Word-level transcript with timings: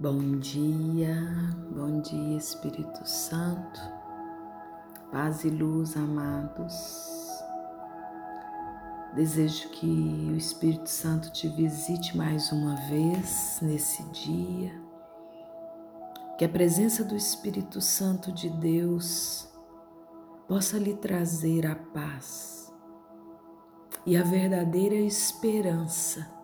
Bom 0.00 0.38
dia, 0.38 1.16
bom 1.74 2.00
dia 2.00 2.38
Espírito 2.38 3.04
Santo, 3.04 3.80
paz 5.10 5.42
e 5.42 5.50
luz, 5.50 5.96
amados. 5.96 6.72
Desejo 9.16 9.68
que 9.70 10.30
o 10.30 10.36
Espírito 10.36 10.88
Santo 10.88 11.32
te 11.32 11.48
visite 11.48 12.16
mais 12.16 12.52
uma 12.52 12.76
vez 12.88 13.58
nesse 13.60 14.04
dia, 14.10 14.72
que 16.38 16.44
a 16.44 16.48
presença 16.48 17.02
do 17.02 17.16
Espírito 17.16 17.80
Santo 17.80 18.30
de 18.30 18.48
Deus 18.50 19.48
possa 20.46 20.78
lhe 20.78 20.94
trazer 20.94 21.66
a 21.66 21.74
paz 21.74 22.72
e 24.06 24.16
a 24.16 24.22
verdadeira 24.22 24.94
esperança 24.94 26.37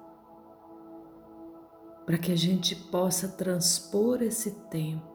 para 2.05 2.19
que 2.19 2.33
a 2.33 2.37
gente 2.37 2.77
possa 2.77 3.29
transpor 3.29 4.23
esse 4.23 4.51
tempo 4.69 5.15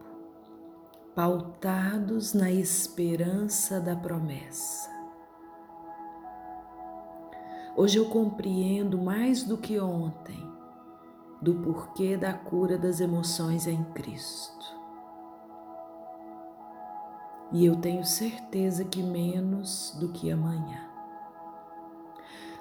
pautados 1.15 2.33
na 2.33 2.51
esperança 2.51 3.79
da 3.79 3.95
promessa. 3.95 4.89
Hoje 7.75 7.97
eu 7.97 8.09
compreendo 8.09 8.97
mais 8.97 9.43
do 9.43 9.57
que 9.57 9.79
ontem 9.79 10.49
do 11.41 11.55
porquê 11.55 12.17
da 12.17 12.33
cura 12.33 12.77
das 12.77 12.99
emoções 12.99 13.65
em 13.65 13.83
Cristo. 13.93 14.77
E 17.51 17.65
eu 17.65 17.77
tenho 17.77 18.05
certeza 18.05 18.85
que 18.85 19.01
menos 19.01 19.95
do 19.99 20.09
que 20.09 20.29
amanhã. 20.29 20.87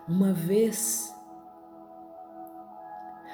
Uma 0.07 0.33
vez 0.33 1.15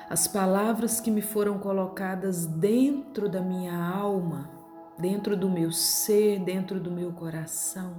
as 0.09 0.29
palavras 0.29 1.01
que 1.01 1.11
me 1.11 1.23
foram 1.23 1.59
colocadas 1.59 2.45
dentro 2.47 3.29
da 3.29 3.41
minha 3.41 3.77
alma, 3.77 4.51
dentro 4.99 5.37
do 5.37 5.49
meu 5.49 5.73
ser, 5.73 6.41
dentro 6.41 6.79
do 6.79 6.91
meu 6.91 7.13
coração, 7.13 7.95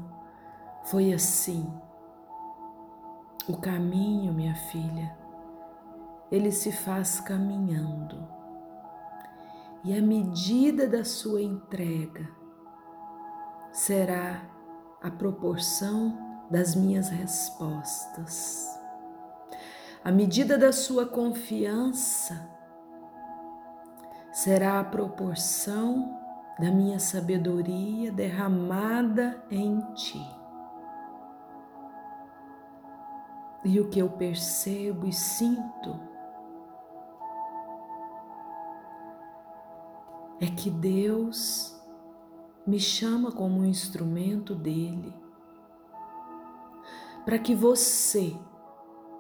foi 0.86 1.14
assim. 1.14 1.68
O 3.48 3.58
caminho, 3.58 4.34
minha 4.34 4.56
filha, 4.56 5.16
ele 6.32 6.52
se 6.52 6.72
faz 6.72 7.20
caminhando. 7.20 8.28
E 9.84 9.96
a 9.96 10.02
medida 10.02 10.88
da 10.88 11.04
sua 11.04 11.42
entrega 11.42 12.28
será 13.72 14.42
a 15.02 15.12
proporção 15.12 16.18
das 16.50 16.76
minhas 16.76 17.10
respostas. 17.10 18.68
A 20.06 20.12
medida 20.12 20.56
da 20.56 20.72
sua 20.72 21.08
confiança 21.08 22.48
será 24.32 24.80
a 24.80 24.84
proporção 24.84 26.16
da 26.60 26.70
minha 26.70 27.00
sabedoria 27.00 28.12
derramada 28.12 29.44
em 29.50 29.82
ti. 29.96 30.24
E 33.64 33.80
o 33.80 33.90
que 33.90 33.98
eu 33.98 34.08
percebo 34.12 35.08
e 35.08 35.12
sinto 35.12 36.00
é 40.40 40.46
que 40.46 40.70
Deus 40.70 41.76
me 42.68 42.80
chama 42.80 43.32
como 43.32 43.62
um 43.62 43.66
instrumento 43.66 44.54
dele 44.54 45.12
para 47.26 47.40
que 47.40 47.56
você 47.56 48.38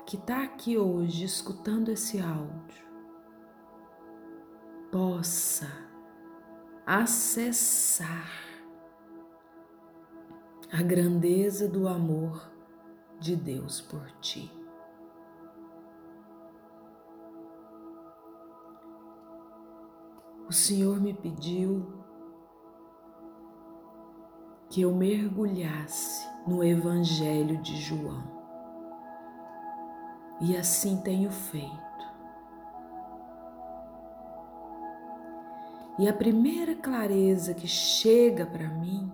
que 0.06 0.18
está 0.18 0.44
aqui 0.44 0.78
hoje 0.78 1.26
escutando 1.26 1.90
esse 1.90 2.20
áudio 2.20 2.86
possa 4.92 5.68
acessar 6.86 8.30
a 10.72 10.82
grandeza 10.84 11.68
do 11.68 11.88
amor 11.88 12.52
de 13.20 13.36
Deus 13.36 13.82
por 13.82 14.12
ti. 14.20 14.52
O 20.48 20.54
Senhor 20.54 21.02
me 21.02 21.16
pediu 21.16 21.92
que 24.70 24.82
eu 24.82 24.94
mergulhasse 24.94 26.28
no 26.46 26.64
Evangelho 26.64 27.60
de 27.64 27.76
João 27.82 28.35
e 30.40 30.56
assim 30.58 30.98
tenho 30.98 31.32
feito. 31.32 31.86
E 35.98 36.10
a 36.10 36.14
primeira 36.14 36.76
clareza 36.76 37.54
que 37.54 37.68
chega 37.68 38.46
para 38.46 38.68
mim 38.68 39.10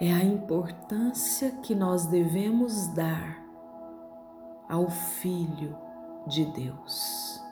é 0.00 0.12
a 0.12 0.24
importância 0.24 1.50
que 1.50 1.74
nós 1.74 2.06
devemos 2.06 2.86
dar 2.88 3.44
ao 4.68 4.88
Filho 4.88 5.76
de 6.26 6.46
Deus. 6.46 7.42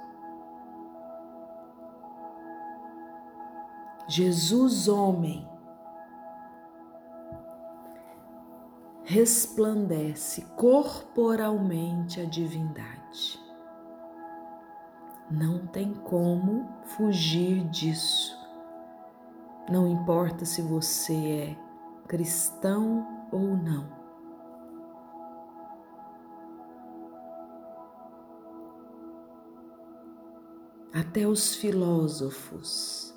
Jesus, 4.09 4.87
homem, 4.87 5.47
resplandece 9.09 10.43
corporalmente 10.57 12.21
a 12.21 12.25
divindade. 12.25 13.41
Não 15.31 15.65
tem 15.69 15.95
como 15.95 16.69
fugir 16.83 17.63
disso. 17.69 18.37
Não 19.71 19.87
importa 19.87 20.45
se 20.45 20.61
você 20.61 21.15
é 21.15 21.57
cristão 22.09 23.29
ou 23.31 23.57
não. 23.57 23.87
Até 30.93 31.29
os 31.29 31.55
filósofos, 31.55 33.15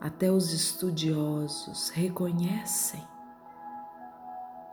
até 0.00 0.32
os 0.32 0.52
estudiosos 0.52 1.90
reconhecem 1.90 3.13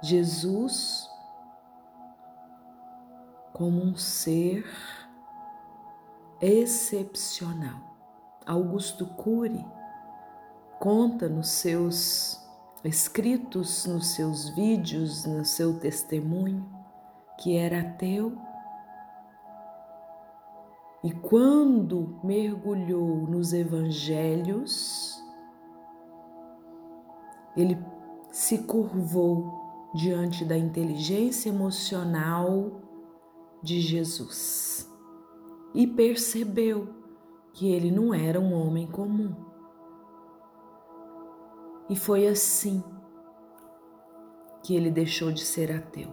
Jesus 0.01 1.09
como 3.53 3.84
um 3.84 3.95
ser 3.95 4.66
excepcional. 6.41 7.79
Augusto 8.45 9.06
Cury 9.06 9.63
conta 10.79 11.29
nos 11.29 11.50
seus 11.50 12.41
escritos, 12.84 13.85
nos 13.85 14.16
seus 14.16 14.50
vídeos, 14.50 15.25
no 15.25 15.45
seu 15.45 15.79
testemunho, 15.79 16.67
que 17.40 17.56
era 17.56 17.81
ateu. 17.81 18.35
E 21.03 21.11
quando 21.11 22.19
mergulhou 22.23 23.28
nos 23.28 23.53
evangelhos, 23.53 25.23
ele 27.56 27.78
se 28.31 28.59
curvou 28.59 29.70
diante 29.94 30.46
da 30.46 30.57
inteligência 30.57 31.50
emocional 31.50 32.81
de 33.62 33.79
Jesus 33.79 34.90
e 35.74 35.85
percebeu 35.85 36.88
que 37.53 37.69
ele 37.72 37.91
não 37.91 38.13
era 38.13 38.40
um 38.40 38.53
homem 38.53 38.88
comum. 38.88 39.35
E 41.90 41.96
foi 41.96 42.28
assim 42.28 42.84
que 44.63 44.75
ele 44.75 44.90
deixou 44.90 45.31
de 45.31 45.41
ser 45.41 45.72
ateu. 45.72 46.09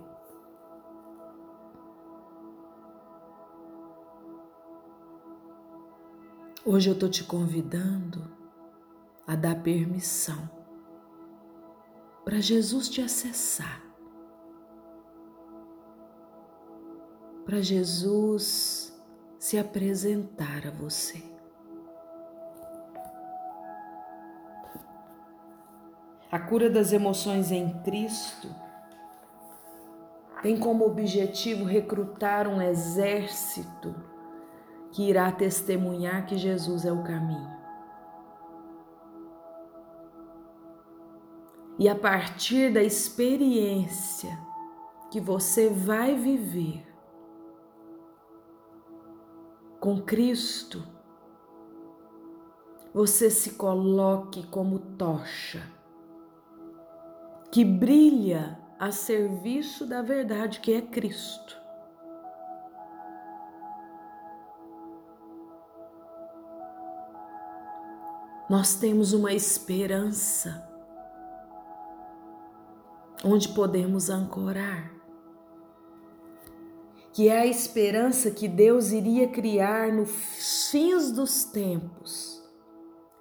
Hoje 6.64 6.90
eu 6.90 6.94
estou 6.94 7.08
te 7.08 7.24
convidando 7.24 8.28
a 9.26 9.36
dar 9.36 9.62
permissão 9.62 10.57
para 12.28 12.42
Jesus 12.42 12.90
te 12.90 13.00
acessar, 13.00 13.82
para 17.46 17.62
Jesus 17.62 18.94
se 19.38 19.56
apresentar 19.56 20.66
a 20.66 20.70
você. 20.70 21.22
A 26.30 26.38
cura 26.38 26.68
das 26.68 26.92
emoções 26.92 27.50
em 27.50 27.72
Cristo 27.82 28.54
tem 30.42 30.60
como 30.60 30.84
objetivo 30.84 31.64
recrutar 31.64 32.46
um 32.46 32.60
exército 32.60 33.94
que 34.92 35.08
irá 35.08 35.32
testemunhar 35.32 36.26
que 36.26 36.36
Jesus 36.36 36.84
é 36.84 36.92
o 36.92 37.02
caminho. 37.02 37.57
E 41.78 41.88
a 41.88 41.94
partir 41.94 42.72
da 42.72 42.82
experiência 42.82 44.36
que 45.10 45.20
você 45.20 45.70
vai 45.70 46.16
viver, 46.16 46.84
com 49.78 50.02
Cristo, 50.02 50.82
você 52.92 53.30
se 53.30 53.52
coloque 53.52 54.44
como 54.48 54.78
tocha 54.78 55.62
que 57.50 57.64
brilha 57.64 58.58
a 58.78 58.90
serviço 58.90 59.86
da 59.86 60.02
verdade 60.02 60.60
que 60.60 60.72
é 60.72 60.82
Cristo. 60.82 61.56
Nós 68.50 68.76
temos 68.76 69.12
uma 69.12 69.32
esperança 69.32 70.67
onde 73.24 73.48
podemos 73.48 74.10
ancorar, 74.10 74.92
que 77.12 77.28
é 77.28 77.40
a 77.40 77.46
esperança 77.46 78.30
que 78.30 78.46
Deus 78.46 78.92
iria 78.92 79.28
criar 79.28 79.92
nos 79.92 80.68
fins 80.70 81.10
dos 81.10 81.44
tempos 81.44 82.38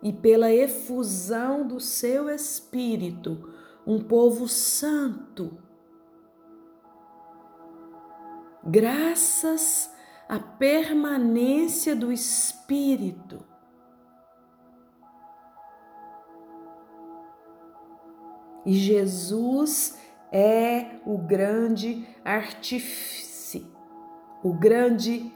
e 0.02 0.14
pela 0.14 0.54
efusão 0.54 1.68
do 1.68 1.80
seu 1.80 2.30
Espírito, 2.30 3.52
um 3.86 4.00
povo 4.00 4.48
santo. 4.48 5.58
Graças 8.64 9.90
à 10.28 10.40
permanência 10.40 11.96
do 11.96 12.12
Espírito. 12.12 13.47
E 18.68 18.74
Jesus 18.74 19.98
é 20.30 21.00
o 21.06 21.18
grande 21.18 22.06
artífice, 22.26 23.66
o 24.44 24.52
grande 24.52 25.34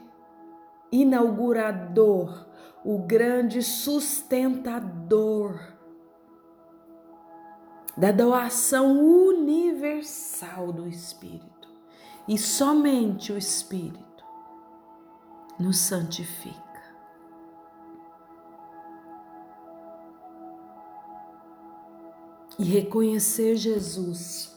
inaugurador, 0.92 2.46
o 2.84 2.98
grande 2.98 3.62
sustentador 3.62 5.58
da 7.96 8.12
doação 8.12 9.00
universal 9.00 10.70
do 10.70 10.86
Espírito. 10.86 11.70
E 12.28 12.36
somente 12.36 13.32
o 13.32 13.38
Espírito 13.38 14.22
nos 15.58 15.78
santifica. 15.78 16.71
E 22.58 22.64
reconhecer 22.64 23.56
Jesus 23.56 24.52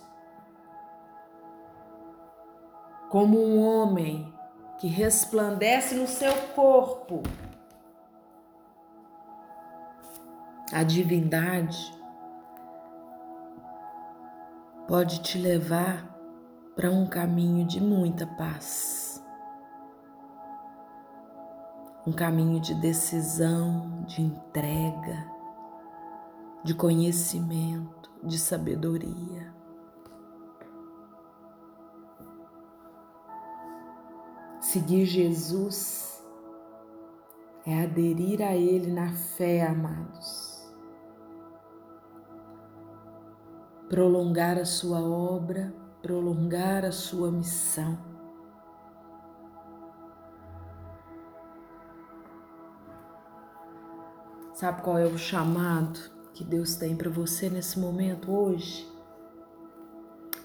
como 3.09 3.39
um 3.39 3.61
homem 3.61 4.33
que 4.77 4.87
resplandece 4.87 5.95
no 5.95 6.07
seu 6.07 6.33
corpo. 6.53 7.23
A 10.73 10.83
divindade, 10.83 11.77
pode 14.87 15.21
te 15.21 15.37
levar 15.37 16.13
para 16.75 16.91
um 16.91 17.07
caminho 17.07 17.65
de 17.65 17.79
muita 17.79 18.27
paz, 18.27 19.23
um 22.05 22.11
caminho 22.11 22.59
de 22.59 22.73
decisão, 22.75 24.03
de 24.05 24.21
entrega 24.21 25.34
de 26.65 26.73
conhecimento, 26.73 28.09
de 28.23 28.39
sabedoria. 28.39 29.53
Seguir 34.59 35.05
Jesus 35.05 36.25
é 37.67 37.83
aderir 37.83 38.41
a 38.41 38.55
Ele 38.55 38.91
na 38.91 39.11
fé, 39.13 39.67
amados. 39.67 40.67
Prolongar 43.87 44.57
a 44.57 44.65
sua 44.65 44.99
obra, 45.01 45.71
prolongar 46.01 46.83
a 46.83 46.91
sua 46.91 47.31
missão. 47.31 47.95
Sabe 54.55 54.81
qual 54.81 54.97
é 54.97 55.05
o 55.05 55.15
chamado? 55.15 56.14
Que 56.35 56.43
Deus 56.43 56.75
tem 56.75 56.97
para 56.97 57.09
você 57.09 57.49
nesse 57.49 57.79
momento 57.79 58.29
hoje. 58.29 58.85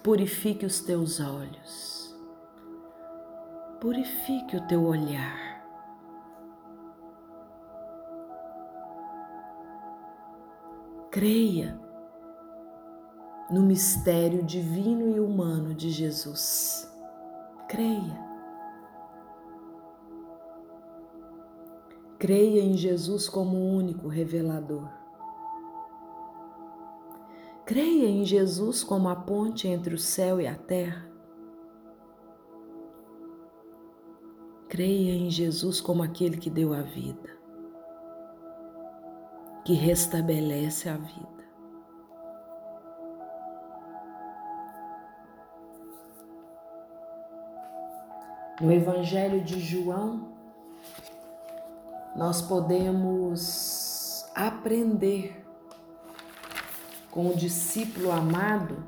Purifique 0.05 0.65
os 0.65 0.81
teus 0.81 1.19
olhos. 1.19 2.17
Purifique 3.81 4.57
o 4.57 4.67
teu 4.69 4.85
olhar. 4.85 5.51
Creia 11.11 11.79
no 13.51 13.63
mistério 13.63 14.45
divino 14.45 15.17
e 15.17 15.19
humano 15.19 15.75
de 15.75 15.91
Jesus. 15.91 16.89
Creia. 17.69 18.31
Creia 22.17 22.61
em 22.61 22.77
Jesus 22.77 23.29
como 23.29 23.57
o 23.57 23.75
único 23.75 24.07
revelador. 24.07 25.00
Creia 27.71 28.09
em 28.09 28.25
Jesus 28.25 28.83
como 28.83 29.09
a 29.09 29.15
ponte 29.15 29.69
entre 29.69 29.95
o 29.95 29.99
céu 29.99 30.41
e 30.41 30.49
a 30.49 30.57
terra. 30.57 31.09
Creia 34.69 35.13
em 35.13 35.31
Jesus 35.31 35.81
como 35.81 36.03
aquele 36.03 36.37
que 36.37 36.51
deu 36.51 36.75
a 36.75 36.83
vida, 36.83 37.31
que 39.65 39.73
restabelece 39.73 40.89
a 40.89 40.97
vida. 40.97 41.45
No 48.61 48.73
Evangelho 48.73 49.45
de 49.45 49.61
João, 49.61 50.33
nós 52.17 52.43
podemos 52.43 54.29
aprender 54.35 55.50
com 57.11 57.29
o 57.29 57.37
discípulo 57.37 58.11
amado, 58.11 58.87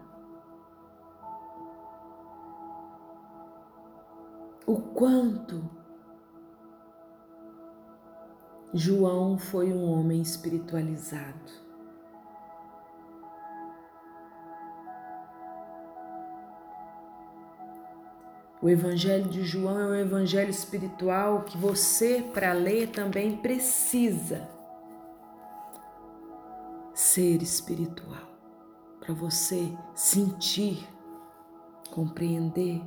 o 4.65 4.77
quanto 4.77 5.69
João 8.73 9.37
foi 9.37 9.73
um 9.73 9.85
homem 9.91 10.23
espiritualizado. 10.23 11.63
O 18.63 18.71
Evangelho 18.71 19.29
de 19.29 19.43
João 19.43 19.77
é 19.77 19.87
um 19.89 19.95
evangelho 19.97 20.51
espiritual 20.51 21.43
que 21.43 21.59
você, 21.59 22.25
para 22.33 22.53
ler, 22.53 22.91
também 22.91 23.37
precisa 23.37 24.49
ser 27.13 27.43
espiritual, 27.43 28.27
para 28.99 29.13
você 29.13 29.71
sentir, 29.95 30.89
compreender. 31.91 32.83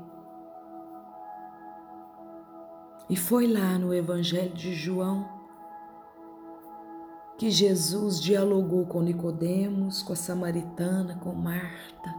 E 3.08 3.15
foi 3.15 3.46
lá 3.46 3.77
no 3.77 3.94
Evangelho 3.94 4.51
de 4.51 4.74
João 4.74 5.29
que 7.38 7.51
Jesus 7.51 8.20
dialogou 8.20 8.88
com 8.88 9.03
Nicodemos, 9.03 10.01
com 10.01 10.13
a 10.13 10.15
samaritana, 10.15 11.20
com 11.20 11.32
Marta. 11.32 12.15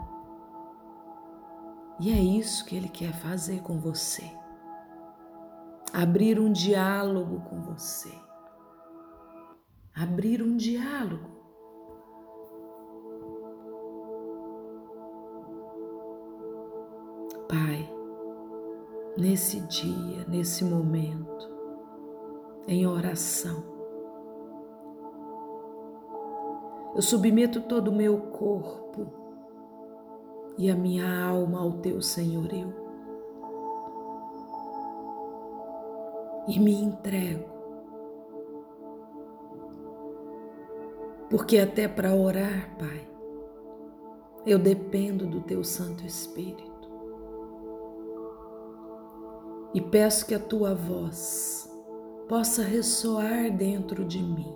E 1.99 2.13
é 2.13 2.21
isso 2.21 2.65
que 2.67 2.77
ele 2.77 2.89
quer 2.89 3.15
fazer 3.15 3.63
com 3.63 3.81
você. 3.81 4.31
Abrir 5.93 6.39
um 6.39 6.53
diálogo 6.53 7.41
com 7.41 7.63
você. 7.63 8.17
Abrir 9.93 10.41
um 10.41 10.57
diálogo. 10.57 11.36
Pai, 17.49 17.89
nesse 19.17 19.61
dia, 19.61 20.25
nesse 20.27 20.65
momento, 20.65 21.49
em 22.67 22.85
oração, 22.85 23.63
eu 26.97 27.01
submeto 27.01 27.61
todo 27.61 27.89
o 27.89 27.95
meu 27.95 28.19
corpo 28.19 29.07
e 30.59 30.69
a 30.69 30.75
minha 30.75 31.25
alma 31.25 31.61
ao 31.61 31.75
teu 31.75 32.03
senhorio 32.03 32.75
e 36.49 36.59
me 36.59 36.75
entrego, 36.75 37.49
porque 41.31 41.59
até 41.59 41.87
para 41.87 42.13
orar, 42.13 42.77
Pai, 42.77 43.09
eu 44.45 44.59
dependo 44.59 45.29
do 45.29 45.43
teu 45.43 45.63
Santo 45.63 46.05
Espírito 46.05 46.76
e 49.75 49.81
peço 49.81 50.27
que 50.27 50.35
a 50.35 50.39
tua 50.39 50.75
voz 50.75 51.71
possa 52.29 52.63
ressoar 52.63 53.51
dentro 53.51 54.05
de 54.05 54.23
mim. 54.23 54.55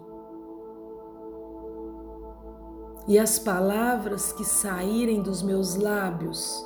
E 3.07 3.19
as 3.19 3.39
palavras 3.39 4.33
que 4.33 4.45
saírem 4.45 5.23
dos 5.23 5.43
meus 5.43 5.75
lábios 5.75 6.65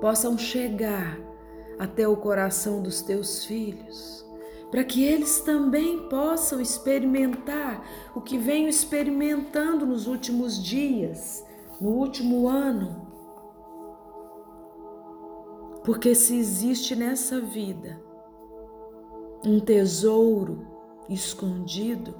possam 0.00 0.38
chegar 0.38 1.18
até 1.78 2.06
o 2.08 2.16
coração 2.16 2.82
dos 2.82 3.02
teus 3.02 3.44
filhos, 3.44 4.24
para 4.70 4.84
que 4.84 5.04
eles 5.04 5.40
também 5.40 6.08
possam 6.08 6.60
experimentar 6.60 7.84
o 8.14 8.20
que 8.20 8.38
venho 8.38 8.68
experimentando 8.68 9.84
nos 9.86 10.06
últimos 10.06 10.62
dias, 10.62 11.44
no 11.80 11.90
último 11.90 12.48
ano. 12.48 13.05
Porque 15.86 16.16
se 16.16 16.36
existe 16.36 16.96
nessa 16.96 17.40
vida 17.40 18.02
um 19.44 19.60
tesouro 19.60 20.66
escondido, 21.08 22.12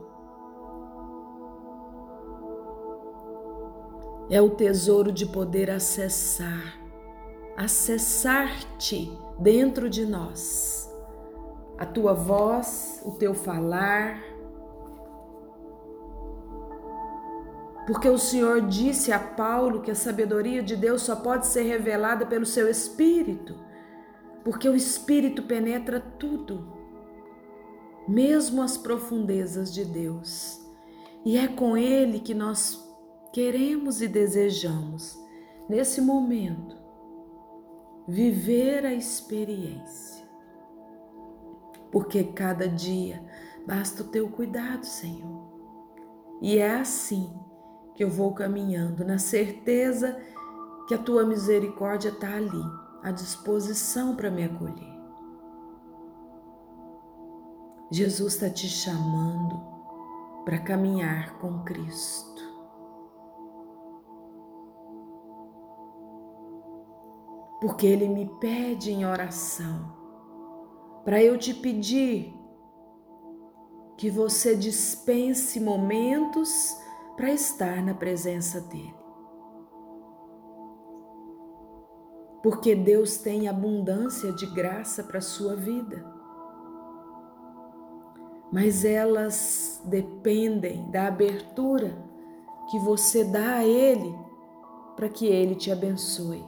é 4.30 4.40
o 4.40 4.50
tesouro 4.50 5.10
de 5.10 5.26
poder 5.26 5.68
acessar, 5.68 6.80
acessar-te 7.56 9.10
dentro 9.40 9.90
de 9.90 10.06
nós. 10.06 10.88
A 11.76 11.84
tua 11.84 12.14
voz, 12.14 13.02
o 13.04 13.16
teu 13.16 13.34
falar. 13.34 14.22
Porque 17.86 18.08
o 18.08 18.18
Senhor 18.18 18.62
disse 18.62 19.12
a 19.12 19.18
Paulo 19.18 19.80
que 19.80 19.90
a 19.90 19.94
sabedoria 19.94 20.62
de 20.62 20.74
Deus 20.74 21.02
só 21.02 21.14
pode 21.16 21.46
ser 21.46 21.62
revelada 21.62 22.26
pelo 22.26 22.44
seu 22.44 22.68
Espírito, 22.68 23.54
porque 24.44 24.68
o 24.68 24.74
Espírito 24.74 25.42
penetra 25.42 26.00
tudo 26.00 26.76
mesmo 28.06 28.62
as 28.62 28.76
profundezas 28.76 29.72
de 29.72 29.84
Deus. 29.84 30.60
E 31.24 31.36
é 31.36 31.48
com 31.48 31.76
Ele 31.76 32.20
que 32.20 32.34
nós 32.34 32.84
queremos 33.32 34.00
e 34.00 34.08
desejamos, 34.08 35.18
nesse 35.68 36.00
momento, 36.00 36.76
viver 38.06 38.86
a 38.86 38.94
experiência. 38.94 40.24
Porque 41.90 42.22
cada 42.22 42.68
dia 42.68 43.22
basta 43.66 44.02
o 44.02 44.08
teu 44.08 44.28
cuidado, 44.28 44.84
Senhor. 44.84 45.56
E 46.40 46.58
é 46.58 46.76
assim 46.76 47.32
que 47.96 48.04
eu 48.04 48.10
vou 48.10 48.32
caminhando, 48.34 49.04
na 49.04 49.18
certeza 49.18 50.16
que 50.86 50.94
a 50.94 50.98
tua 50.98 51.24
misericórdia 51.24 52.10
está 52.10 52.36
ali, 52.36 52.62
à 53.02 53.10
disposição 53.10 54.14
para 54.14 54.30
me 54.30 54.44
acolher. 54.44 54.94
Jesus 57.90 58.34
está 58.34 58.50
te 58.50 58.68
chamando 58.68 59.60
para 60.44 60.58
caminhar 60.58 61.38
com 61.38 61.64
Cristo. 61.64 62.42
Porque 67.60 67.86
Ele 67.86 68.08
me 68.08 68.28
pede 68.38 68.92
em 68.92 69.06
oração, 69.06 69.92
para 71.04 71.22
eu 71.22 71.38
te 71.38 71.54
pedir 71.54 72.34
que 73.96 74.10
você 74.10 74.54
dispense 74.54 75.58
momentos 75.58 76.76
para 77.16 77.32
estar 77.32 77.82
na 77.82 77.94
presença 77.94 78.60
dEle. 78.60 78.94
Porque 82.42 82.74
Deus 82.74 83.18
tem 83.18 83.48
abundância 83.48 84.32
de 84.32 84.46
graça 84.46 85.02
para 85.02 85.18
a 85.18 85.22
sua 85.22 85.56
vida 85.56 86.16
mas 88.50 88.84
elas 88.84 89.80
dependem 89.84 90.90
da 90.90 91.08
abertura 91.08 91.96
que 92.70 92.78
você 92.78 93.24
dá 93.24 93.56
a 93.56 93.64
Ele 93.64 94.14
para 94.94 95.08
que 95.08 95.26
Ele 95.26 95.54
te 95.54 95.70
abençoe. 95.70 96.44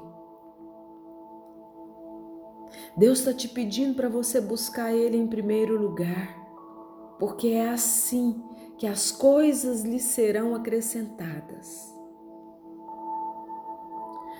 Deus 2.96 3.20
está 3.20 3.32
te 3.32 3.48
pedindo 3.48 3.94
para 3.94 4.08
você 4.08 4.40
buscar 4.40 4.92
Ele 4.92 5.16
em 5.16 5.26
primeiro 5.26 5.80
lugar, 5.80 6.34
porque 7.18 7.48
é 7.48 7.68
assim 7.68 8.42
que 8.78 8.86
as 8.86 9.10
coisas 9.10 9.82
lhe 9.82 9.98
serão 9.98 10.54
acrescentadas. 10.54 11.92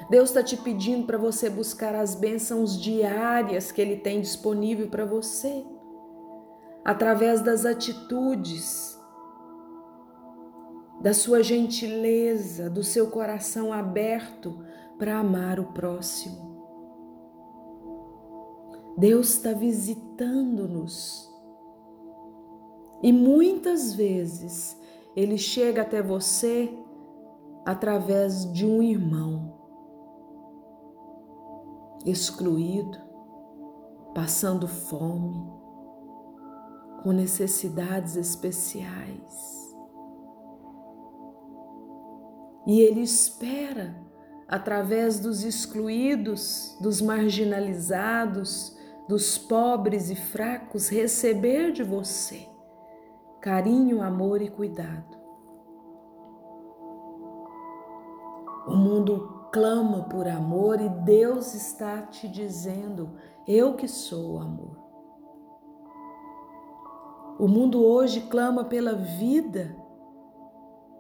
Deus 0.09 0.31
está 0.31 0.43
te 0.43 0.57
pedindo 0.57 1.07
para 1.07 1.19
você 1.19 1.51
buscar 1.51 1.95
as 1.95 2.15
bênçãos 2.15 2.81
diárias 2.81 3.71
que 3.71 3.81
Ele 3.81 3.97
tem 3.97 4.21
disponível 4.21 4.89
para 4.89 5.05
você 5.05 5.67
através 6.85 7.43
das 7.43 7.67
atitudes, 7.67 8.99
da 11.03 11.13
sua 11.13 11.43
gentileza, 11.43 12.71
do 12.71 12.83
seu 12.83 13.11
coração 13.11 13.73
aberto 13.73 14.65
para 14.99 15.19
amar 15.19 15.61
o 15.61 15.73
próximo. 15.73 16.49
Deus 18.97 19.35
está 19.35 19.53
visitando-nos 19.53 21.28
e 23.03 23.13
muitas 23.13 23.95
vezes 23.95 24.77
Ele 25.15 25.39
chega 25.39 25.83
até 25.83 26.03
você 26.03 26.73
através 27.65 28.51
de 28.53 28.67
um 28.67 28.83
irmão 28.83 29.55
excluído, 32.05 32.99
passando 34.15 34.67
fome 34.67 35.47
com 37.03 37.13
necessidades 37.13 38.17
especiais. 38.17 39.59
E 42.67 42.81
Ele 42.81 43.03
espera, 43.03 43.97
através 44.49 45.21
dos 45.21 45.45
excluídos, 45.45 46.77
dos 46.81 47.01
marginalizados, 47.01 48.77
dos 49.09 49.39
pobres 49.39 50.11
e 50.11 50.17
fracos, 50.17 50.89
receber 50.89 51.73
de 51.73 51.83
você 51.83 52.47
carinho, 53.41 54.03
amor 54.03 54.43
e 54.43 54.49
cuidado. 54.49 55.17
O 58.67 58.77
mundo 58.77 59.49
clama 59.51 60.03
por 60.05 60.29
amor 60.29 60.81
e 60.81 60.89
Deus 60.89 61.55
está 61.55 62.03
te 62.03 62.29
dizendo: 62.29 63.11
Eu 63.47 63.75
que 63.75 63.89
sou 63.89 64.35
o 64.35 64.39
amor. 64.39 64.77
O 67.39 67.47
mundo 67.47 67.85
hoje 67.85 68.23
clama 68.23 68.65
pela 68.65 68.95
vida 68.95 69.77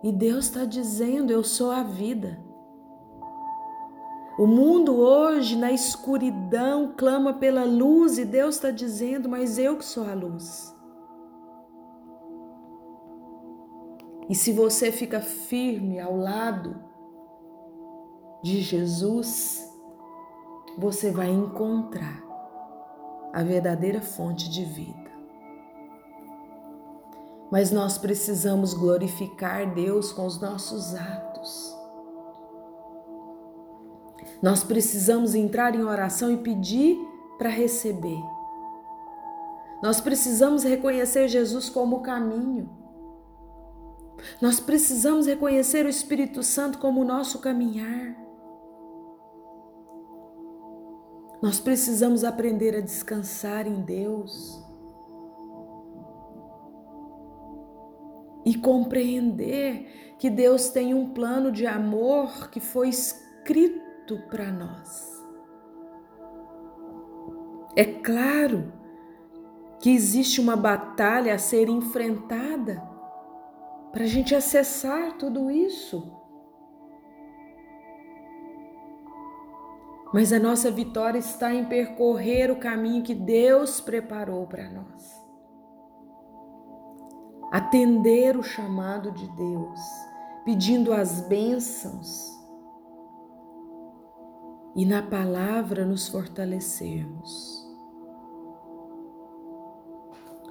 e 0.02 0.12
Deus 0.12 0.46
está 0.46 0.64
dizendo: 0.64 1.32
Eu 1.32 1.42
sou 1.42 1.70
a 1.70 1.82
vida. 1.82 2.38
O 4.38 4.46
mundo 4.46 4.96
hoje, 4.96 5.56
na 5.56 5.72
escuridão, 5.72 6.94
clama 6.96 7.34
pela 7.34 7.64
luz 7.64 8.18
e 8.18 8.24
Deus 8.24 8.54
está 8.54 8.70
dizendo: 8.70 9.28
Mas 9.28 9.58
eu 9.58 9.76
que 9.76 9.84
sou 9.84 10.08
a 10.08 10.14
luz. 10.14 10.77
E 14.28 14.34
se 14.34 14.52
você 14.52 14.92
fica 14.92 15.20
firme 15.20 15.98
ao 15.98 16.16
lado 16.16 16.82
de 18.42 18.60
Jesus, 18.60 19.66
você 20.76 21.10
vai 21.10 21.30
encontrar 21.30 22.22
a 23.32 23.42
verdadeira 23.42 24.00
fonte 24.00 24.48
de 24.50 24.64
vida 24.64 25.08
mas 27.50 27.70
nós 27.70 27.96
precisamos 27.96 28.74
glorificar 28.74 29.72
Deus 29.72 30.12
com 30.12 30.26
os 30.26 30.40
nossos 30.40 30.94
atos. 30.94 31.76
Nós 34.42 34.62
precisamos 34.62 35.34
entrar 35.34 35.74
em 35.74 35.82
oração 35.82 36.30
e 36.30 36.36
pedir 36.36 36.96
para 37.38 37.48
receber. 37.48 38.22
Nós 39.82 40.00
precisamos 40.00 40.62
reconhecer 40.62 41.28
Jesus 41.28 41.68
como 41.68 41.96
o 41.96 42.02
caminho. 42.02 42.68
Nós 44.40 44.60
precisamos 44.60 45.26
reconhecer 45.26 45.86
o 45.86 45.88
Espírito 45.88 46.42
Santo 46.42 46.78
como 46.78 47.00
o 47.00 47.04
nosso 47.04 47.40
caminhar. 47.40 48.16
Nós 51.40 51.60
precisamos 51.60 52.24
aprender 52.24 52.76
a 52.76 52.80
descansar 52.80 53.66
em 53.66 53.80
Deus. 53.82 54.66
e 58.48 58.54
compreender 58.54 60.14
que 60.18 60.30
Deus 60.30 60.70
tem 60.70 60.94
um 60.94 61.10
plano 61.10 61.52
de 61.52 61.66
amor 61.66 62.48
que 62.48 62.60
foi 62.60 62.88
escrito 62.88 64.18
para 64.30 64.50
nós. 64.50 65.22
É 67.76 67.84
claro 67.84 68.72
que 69.78 69.90
existe 69.90 70.40
uma 70.40 70.56
batalha 70.56 71.34
a 71.34 71.38
ser 71.38 71.68
enfrentada 71.68 72.82
para 73.98 74.04
a 74.04 74.08
gente 74.08 74.32
acessar 74.32 75.18
tudo 75.18 75.50
isso. 75.50 76.08
Mas 80.14 80.32
a 80.32 80.38
nossa 80.38 80.70
vitória 80.70 81.18
está 81.18 81.52
em 81.52 81.64
percorrer 81.64 82.48
o 82.48 82.60
caminho 82.60 83.02
que 83.02 83.12
Deus 83.12 83.80
preparou 83.80 84.46
para 84.46 84.70
nós. 84.70 85.18
atender 87.50 88.36
o 88.36 88.42
chamado 88.42 89.10
de 89.10 89.26
Deus, 89.34 89.80
pedindo 90.44 90.92
as 90.92 91.22
bênçãos 91.22 92.30
e 94.76 94.86
na 94.86 95.02
palavra 95.02 95.84
nos 95.84 96.06
fortalecermos. 96.06 97.66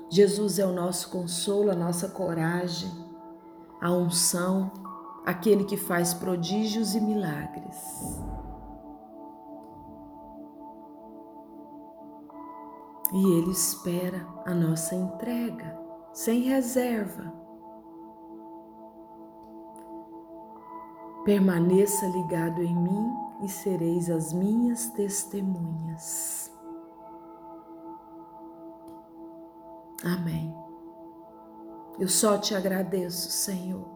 Jesus 0.10 0.58
é 0.58 0.66
o 0.66 0.74
nosso 0.74 1.12
consolo, 1.12 1.70
a 1.70 1.76
nossa 1.76 2.10
coragem, 2.10 3.07
a 3.82 3.92
unção, 3.92 4.72
aquele 5.26 5.64
que 5.64 5.78
faz 5.78 6.14
prodígios 6.14 6.96
e 6.96 7.02
milagres. 7.02 8.20
E 13.14 13.32
Ele 13.38 13.52
espera 13.52 14.28
a 14.46 14.54
nossa 14.54 14.96
entrega, 14.96 15.80
sem 16.14 16.42
reserva. 16.42 17.34
Permaneça 21.24 22.06
ligado 22.08 22.62
em 22.62 22.76
mim 22.76 23.14
e 23.44 23.50
sereis 23.50 24.10
as 24.10 24.34
minhas 24.34 24.90
testemunhas. 24.92 26.52
Amém. 30.04 30.67
Eu 32.00 32.08
só 32.08 32.38
te 32.38 32.54
agradeço, 32.54 33.32
Senhor, 33.32 33.88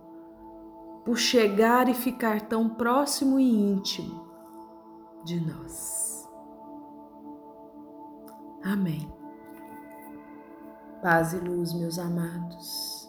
por 1.05 1.17
chegar 1.17 1.87
e 1.87 1.93
ficar 1.93 2.41
tão 2.41 2.69
próximo 2.69 3.39
e 3.39 3.47
íntimo 3.47 4.27
de 5.23 5.39
nós. 5.39 6.27
Amém. 8.63 9.11
Paz 11.01 11.33
e 11.33 11.37
luz, 11.37 11.73
meus 11.73 11.97
amados. 11.97 13.00